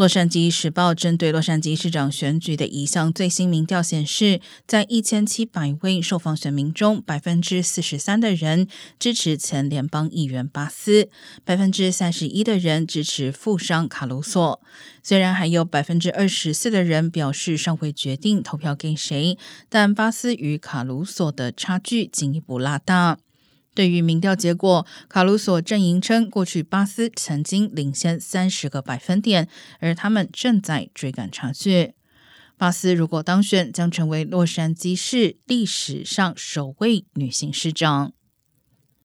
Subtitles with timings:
[0.00, 8.66] 洛杉矶时报针对洛杉矶市长选举的一项最新民调显示，在一千七百位受访选民中，百分之四十三的人
[8.98, 11.10] 支持前联邦议员巴斯，
[11.44, 14.62] 百分之三十一的人支持富商卡鲁索。
[15.02, 19.36] 虽然还有百分之二十四的人表示尚未决定投票给谁，
[19.68, 23.18] 但巴斯与卡鲁索的差距进一步拉大。
[23.74, 29.48] 对于民调结果，卡鲁索阵营称，过去巴斯曾经领先三十个百分点，
[29.78, 31.94] 而他们正在追赶差距。
[32.58, 38.12] 巴斯如果当选，将成为洛杉矶市历史上首位女性市长。